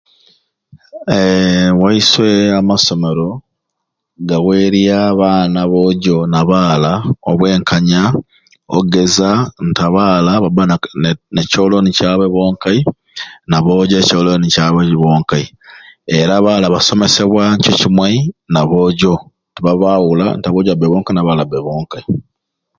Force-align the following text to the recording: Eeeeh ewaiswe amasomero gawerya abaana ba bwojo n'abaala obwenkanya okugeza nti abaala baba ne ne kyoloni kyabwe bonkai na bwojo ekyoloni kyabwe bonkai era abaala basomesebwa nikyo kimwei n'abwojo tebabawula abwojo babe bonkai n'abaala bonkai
Eeeeh 1.15 1.69
ewaiswe 1.71 2.29
amasomero 2.59 3.27
gawerya 4.29 4.97
abaana 5.11 5.59
ba 5.63 5.69
bwojo 5.71 6.17
n'abaala 6.31 6.91
obwenkanya 7.31 8.01
okugeza 8.75 9.29
nti 9.67 9.81
abaala 9.87 10.31
baba 10.43 10.63
ne 11.01 11.11
ne 11.33 11.41
kyoloni 11.51 11.89
kyabwe 11.97 12.25
bonkai 12.35 12.79
na 13.49 13.57
bwojo 13.63 13.95
ekyoloni 13.97 14.47
kyabwe 14.53 14.81
bonkai 15.03 15.45
era 16.19 16.31
abaala 16.37 16.65
basomesebwa 16.75 17.43
nikyo 17.51 17.73
kimwei 17.79 18.17
n'abwojo 18.51 19.13
tebabawula 19.55 20.25
abwojo 20.47 20.71
babe 20.73 20.87
bonkai 20.91 21.13
n'abaala 21.15 21.43
bonkai 21.65 22.05